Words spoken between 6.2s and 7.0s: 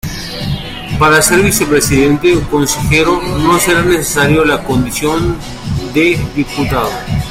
diputado.